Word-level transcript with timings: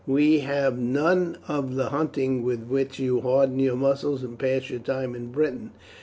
We 0.07 0.39
have 0.39 0.79
none 0.79 1.37
of 1.47 1.75
the 1.75 1.89
hunting 1.89 2.41
with 2.41 2.63
which 2.63 2.97
you 2.97 3.21
harden 3.21 3.59
your 3.59 3.75
muscles 3.75 4.23
and 4.23 4.39
pass 4.39 4.67
your 4.71 4.79
time 4.79 5.13
in 5.13 5.27
Britain. 5.31 5.73